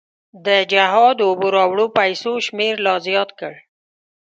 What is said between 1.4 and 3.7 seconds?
راوړو پیسو شمېر لا زیات کړ.